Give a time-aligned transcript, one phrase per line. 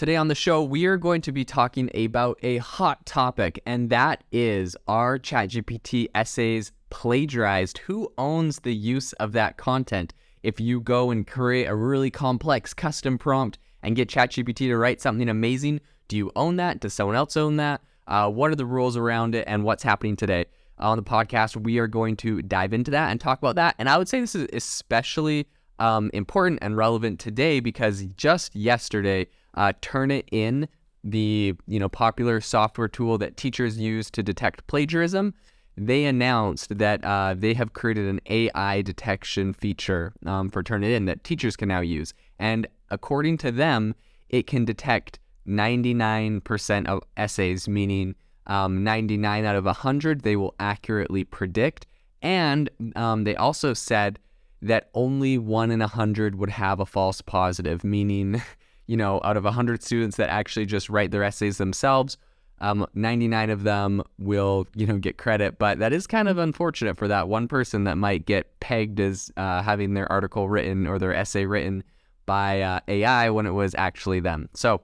[0.00, 3.90] Today on the show, we are going to be talking about a hot topic, and
[3.90, 7.76] that is are ChatGPT essays plagiarized?
[7.76, 10.14] Who owns the use of that content?
[10.42, 15.02] If you go and create a really complex custom prompt and get ChatGPT to write
[15.02, 16.80] something amazing, do you own that?
[16.80, 17.82] Does someone else own that?
[18.06, 20.46] Uh, what are the rules around it, and what's happening today?
[20.78, 23.74] On the podcast, we are going to dive into that and talk about that.
[23.78, 25.46] And I would say this is especially
[25.78, 30.68] um, important and relevant today because just yesterday, uh, Turnitin,
[31.02, 35.34] the you know popular software tool that teachers use to detect plagiarism,
[35.76, 41.24] they announced that uh, they have created an AI detection feature um, for Turnitin that
[41.24, 42.12] teachers can now use.
[42.38, 43.94] And according to them,
[44.28, 48.14] it can detect 99% of essays, meaning
[48.46, 51.86] um, 99 out of 100 they will accurately predict.
[52.22, 54.18] And um, they also said
[54.62, 58.42] that only one in a 100 would have a false positive, meaning
[58.90, 62.18] you know, out of 100 students that actually just write their essays themselves,
[62.58, 65.60] um, 99 of them will, you know, get credit.
[65.60, 69.30] But that is kind of unfortunate for that one person that might get pegged as
[69.36, 71.84] uh, having their article written or their essay written
[72.26, 74.48] by uh, AI when it was actually them.
[74.54, 74.80] So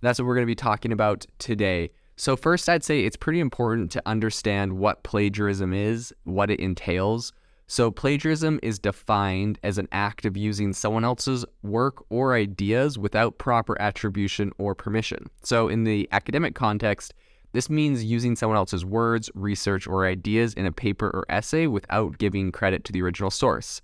[0.00, 1.90] that's what we're going to be talking about today.
[2.16, 7.32] So, first, I'd say it's pretty important to understand what plagiarism is, what it entails.
[7.66, 13.38] So, plagiarism is defined as an act of using someone else's work or ideas without
[13.38, 15.30] proper attribution or permission.
[15.42, 17.14] So, in the academic context,
[17.52, 22.18] this means using someone else's words, research, or ideas in a paper or essay without
[22.18, 23.80] giving credit to the original source.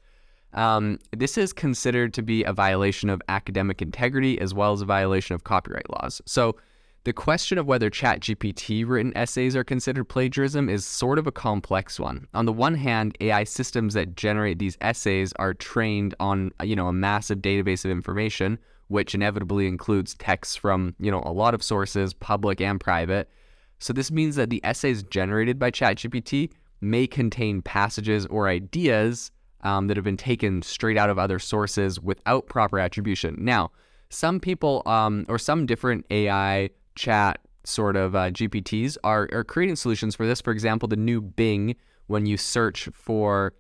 [0.53, 4.85] Um, this is considered to be a violation of academic integrity as well as a
[4.85, 6.21] violation of copyright laws.
[6.27, 6.57] So,
[7.05, 11.99] the question of whether ChatGPT written essays are considered plagiarism is sort of a complex
[11.99, 12.27] one.
[12.35, 16.89] On the one hand, AI systems that generate these essays are trained on, you know,
[16.89, 21.63] a massive database of information, which inevitably includes texts from, you know, a lot of
[21.63, 23.31] sources, public and private.
[23.79, 26.51] So this means that the essays generated by ChatGPT
[26.83, 29.31] may contain passages or ideas
[29.63, 33.37] um, that have been taken straight out of other sources without proper attribution.
[33.39, 33.71] Now,
[34.11, 39.77] some people um, or some different AI chat sort of uh, GPTs are, are creating
[39.77, 40.41] solutions for this.
[40.41, 43.53] For example, the new Bing, when you search for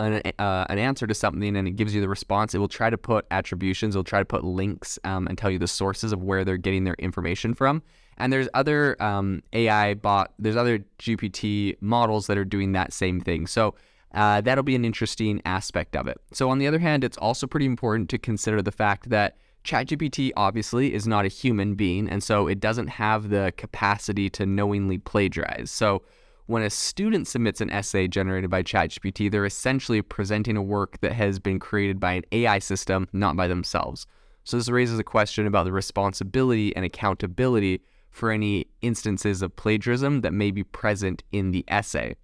[0.00, 2.90] an, uh, an answer to something and it gives you the response, it will try
[2.90, 6.22] to put attributions, it'll try to put links um, and tell you the sources of
[6.22, 7.82] where they're getting their information from.
[8.16, 13.20] And there's other um, AI bot, there's other GPT models that are doing that same
[13.20, 13.46] thing.
[13.46, 13.74] So
[14.14, 16.18] uh, that'll be an interesting aspect of it.
[16.32, 20.32] So on the other hand, it's also pretty important to consider the fact that ChatGPT
[20.36, 24.98] obviously is not a human being, and so it doesn't have the capacity to knowingly
[24.98, 25.70] plagiarize.
[25.70, 26.02] So
[26.46, 31.12] when a student submits an essay generated by ChatGPT, they're essentially presenting a work that
[31.12, 34.06] has been created by an AI system, not by themselves.
[34.44, 40.22] So this raises a question about the responsibility and accountability for any instances of plagiarism
[40.22, 42.16] that may be present in the essay.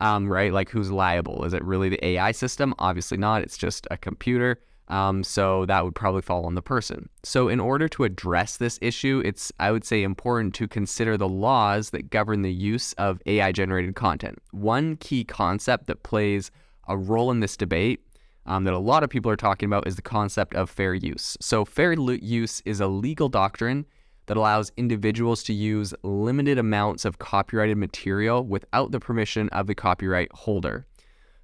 [0.00, 0.52] Um, right?
[0.52, 1.44] Like who's liable?
[1.44, 2.74] Is it really the AI system?
[2.78, 3.42] Obviously not.
[3.42, 4.60] It's just a computer.
[4.88, 7.10] Um, so that would probably fall on the person.
[7.22, 11.28] So, in order to address this issue, it's, I would say, important to consider the
[11.28, 14.38] laws that govern the use of AI generated content.
[14.50, 16.50] One key concept that plays
[16.88, 18.00] a role in this debate
[18.46, 21.36] um, that a lot of people are talking about is the concept of fair use.
[21.40, 23.84] So, fair use is a legal doctrine
[24.24, 29.74] that allows individuals to use limited amounts of copyrighted material without the permission of the
[29.74, 30.86] copyright holder.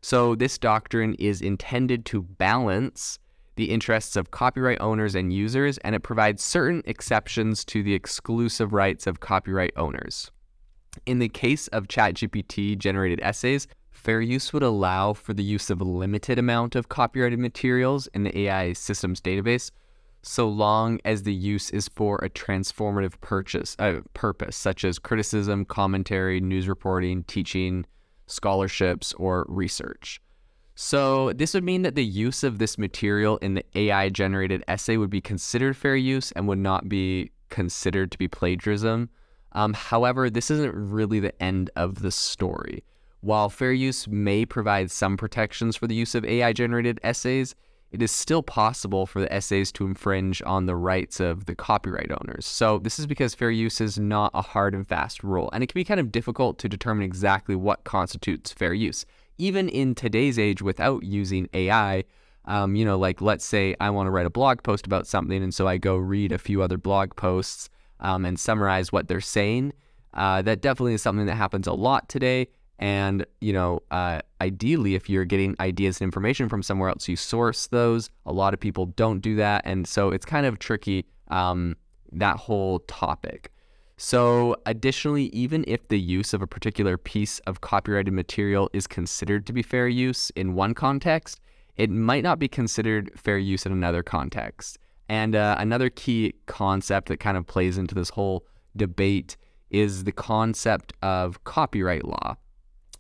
[0.01, 3.19] So, this doctrine is intended to balance
[3.57, 8.73] the interests of copyright owners and users, and it provides certain exceptions to the exclusive
[8.73, 10.31] rights of copyright owners.
[11.07, 15.81] In the case of ChatGPT generated essays, fair use would allow for the use of
[15.81, 19.71] a limited amount of copyrighted materials in the AI systems database,
[20.23, 25.65] so long as the use is for a transformative purchase, uh, purpose, such as criticism,
[25.65, 27.85] commentary, news reporting, teaching,
[28.27, 30.21] scholarships, or research.
[30.77, 34.97] So, this would mean that the use of this material in the AI generated essay
[34.97, 39.09] would be considered fair use and would not be considered to be plagiarism.
[39.53, 42.83] Um, however, this isn't really the end of the story.
[43.21, 47.55] While fair use may provide some protections for the use of AI generated essays,
[47.93, 52.11] it is still possible for the essays to infringe on the rights of the copyright
[52.11, 52.47] owners.
[52.47, 55.69] So, this is because fair use is not a hard and fast rule, and it
[55.69, 59.07] can be kind of difficult to determine exactly what constitutes fair use
[59.39, 62.05] even in today's age without using AI,
[62.47, 65.43] um, you know, like let's say I want to write a blog post about something,
[65.43, 67.71] and so I go read a few other blog posts
[68.01, 69.73] um, and summarize what they're saying.
[70.13, 72.47] Uh, that definitely is something that happens a lot today.
[72.79, 77.17] And, you know, uh, ideally, if you're getting ideas and information from somewhere else, you
[77.17, 78.11] source those.
[78.27, 79.63] A lot of people don't do that.
[79.65, 81.77] And so it's kind of tricky um,
[82.13, 83.53] that whole topic.
[83.97, 89.47] So, additionally, even if the use of a particular piece of copyrighted material is considered
[89.47, 91.41] to be fair use in one context,
[91.77, 94.79] it might not be considered fair use in another context.
[95.09, 98.47] And uh, another key concept that kind of plays into this whole
[98.77, 99.37] debate
[99.71, 102.37] is the concept of copyright law.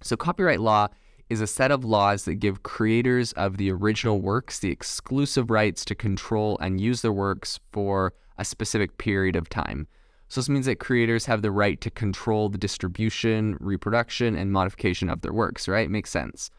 [0.00, 0.88] So, copyright law
[1.28, 5.84] is a set of laws that give creators of the original works the exclusive rights
[5.86, 9.88] to control and use their works for a specific period of time.
[10.28, 15.08] So, this means that creators have the right to control the distribution, reproduction, and modification
[15.08, 15.90] of their works, right?
[15.90, 16.50] Makes sense.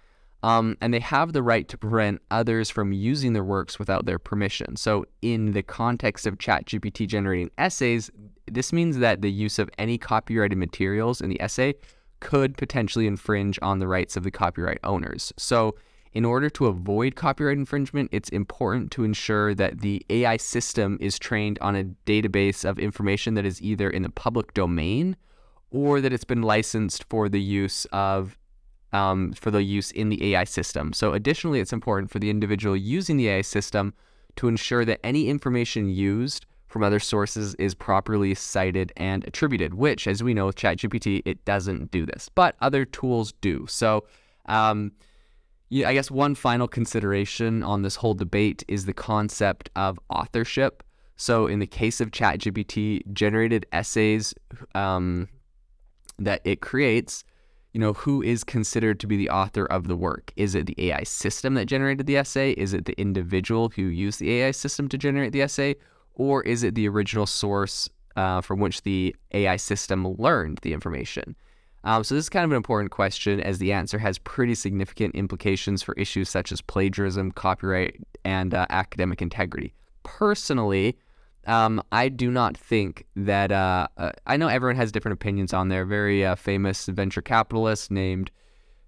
[0.44, 4.20] Um, and they have the right to prevent others from using their works without their
[4.20, 4.76] permission.
[4.76, 8.12] So, in the context of ChatGPT generating essays,
[8.46, 11.74] this means that the use of any copyrighted materials in the essay
[12.20, 15.34] could potentially infringe on the rights of the copyright owners.
[15.38, 15.76] So,
[16.16, 21.20] in order to avoid copyright infringement, it's important to ensure that the AI system is
[21.20, 25.18] trained on a database of information that is either in the public domain
[25.72, 28.38] or that it's been licensed for the use of
[28.94, 30.94] um, for the use in the AI system.
[30.94, 33.94] So, additionally, it's important for the individual using the AI system
[34.38, 40.08] to ensure that any information used from other sources is properly cited and attributed, which,
[40.08, 43.66] as we know with ChatGPT, it doesn't do this, but other tools do.
[43.68, 44.06] So,
[44.46, 44.94] um,
[45.70, 50.84] yeah, I guess one final consideration on this whole debate is the concept of authorship.
[51.18, 54.34] So, in the case of ChatGPT, generated essays
[54.74, 55.30] um,
[56.20, 57.24] that it creates
[57.76, 60.32] you know, who is considered to be the author of the work?
[60.38, 62.52] Is it the AI system that generated the essay?
[62.52, 65.76] Is it the individual who used the AI system to generate the essay?
[66.14, 71.36] Or is it the original source uh, from which the AI system learned the information?
[71.86, 75.14] Um, so this is kind of an important question as the answer has pretty significant
[75.14, 77.96] implications for issues such as plagiarism, copyright,
[78.26, 79.74] and uh, academic integrity.
[80.02, 80.98] Personally,
[81.46, 83.52] um, I do not think that.
[83.52, 85.86] Uh, uh, I know everyone has different opinions on there.
[85.86, 88.32] Very uh, famous venture capitalist named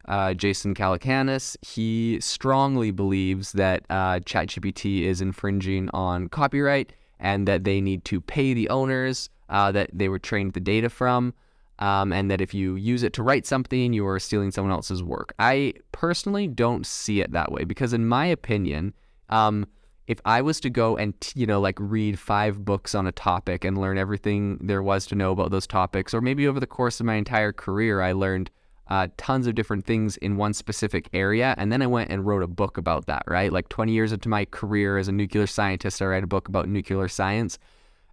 [0.08, 1.56] uh, Jason Calacanis.
[1.64, 8.22] He strongly believes that uh, ChatGPT is infringing on copyright and that they need to
[8.22, 11.34] pay the owners that they were trained the data from.
[11.80, 15.04] Um, and that if you use it to write something, you are stealing someone else's
[15.04, 15.34] work.
[15.38, 18.94] I personally don't see it that way because, in my opinion,
[19.30, 19.68] um,
[20.08, 23.66] if I was to go and you know like read five books on a topic
[23.66, 27.00] and learn everything there was to know about those topics, or maybe over the course
[27.00, 28.50] of my entire career I learned
[28.90, 32.42] uh, tons of different things in one specific area, and then I went and wrote
[32.42, 33.24] a book about that.
[33.28, 36.48] Right, like 20 years into my career as a nuclear scientist, I write a book
[36.48, 37.60] about nuclear science.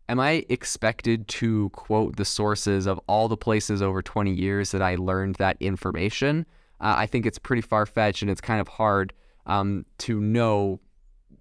[0.09, 4.83] Am I expected to quote the sources of all the places over 20 years that
[4.83, 6.45] I learned that information?
[6.81, 9.15] Uh, I think it's pretty far fetched, and it's kind of hard
[9.47, 10.81] um, to know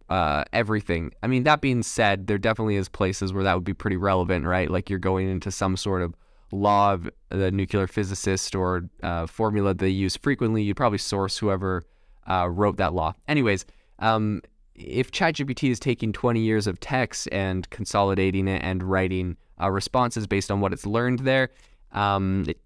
[0.09, 1.11] uh, everything.
[1.21, 4.45] I mean, that being said, there definitely is places where that would be pretty relevant,
[4.45, 4.69] right?
[4.69, 6.15] Like you're going into some sort of
[6.51, 10.63] law of the nuclear physicist or uh, formula they use frequently.
[10.63, 11.83] You'd probably source whoever
[12.29, 13.13] uh, wrote that law.
[13.27, 13.65] Anyways,
[13.99, 14.41] um,
[14.75, 20.27] if ChatGPT is taking 20 years of text and consolidating it and writing uh, responses
[20.27, 21.49] based on what it's learned there,
[21.91, 22.59] um, it,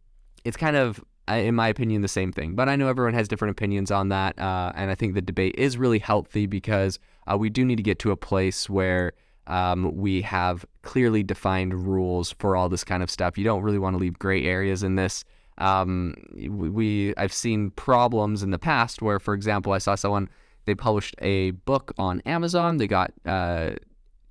[0.44, 2.56] it's kind of in my opinion, the same thing.
[2.56, 4.40] But I know everyone has different opinions on that.
[4.40, 7.00] Uh, and I think the debate is really healthy because
[7.30, 9.14] uh, we do need to get to a place where
[9.48, 13.38] um, we have clearly defined rules for all this kind of stuff.
[13.38, 15.26] You don't really want to leave gray areas in this.
[15.58, 20.30] Um, we I've seen problems in the past where, for example, I saw someone
[20.68, 22.78] they published a book on Amazon.
[22.78, 23.72] They got uh,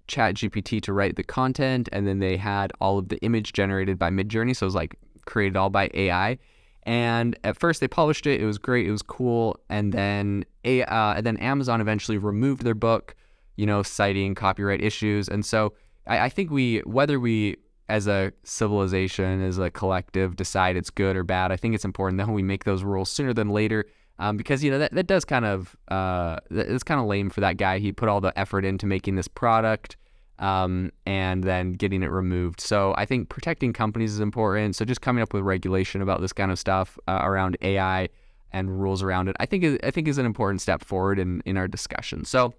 [0.06, 3.98] Chat GPT to write the content, and then they had all of the image generated
[3.98, 4.54] by Midjourney.
[4.54, 6.38] So it was like created all by AI
[6.86, 8.40] and at first they published it.
[8.40, 8.86] It was great.
[8.86, 9.58] It was cool.
[9.68, 13.16] And then uh, and then Amazon eventually removed their book,
[13.56, 15.28] you know, citing copyright issues.
[15.28, 15.74] And so
[16.06, 17.56] I, I think we whether we
[17.88, 22.18] as a civilization, as a collective, decide it's good or bad, I think it's important
[22.18, 23.84] that we make those rules sooner than later.
[24.18, 27.40] Um, because you know that, that does kind of uh, it's kind of lame for
[27.40, 27.78] that guy.
[27.78, 29.96] He put all the effort into making this product
[30.38, 32.61] um, and then getting it removed.
[32.61, 34.76] So I think protecting companies is important.
[34.76, 38.08] So just coming up with regulation about this kind of stuff uh, around AI
[38.52, 41.56] and rules around it, I think I think is an important step forward in in
[41.56, 42.25] our discussion.
[42.25, 42.54] So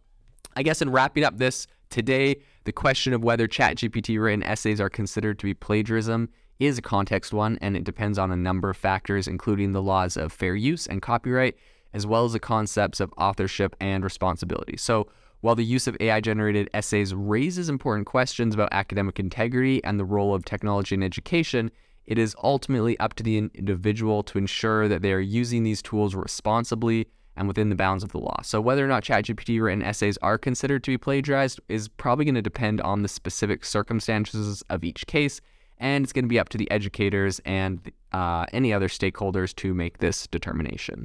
[0.55, 4.89] I guess in wrapping up this today, the question of whether ChatGPT written essays are
[4.89, 8.77] considered to be plagiarism is a context one, and it depends on a number of
[8.77, 11.55] factors, including the laws of fair use and copyright,
[11.93, 14.77] as well as the concepts of authorship and responsibility.
[14.77, 15.07] So
[15.41, 20.05] while the use of AI generated essays raises important questions about academic integrity and the
[20.05, 21.69] role of technology in education,
[22.05, 26.15] it is ultimately up to the individual to ensure that they are using these tools
[26.15, 28.41] responsibly and within the bounds of the law.
[28.41, 32.35] So whether or not ChatGPT written essays are considered to be plagiarized is probably going
[32.35, 35.39] to depend on the specific circumstances of each case,
[35.79, 39.73] and it's going to be up to the educators and uh, any other stakeholders to
[39.73, 40.95] make this determination.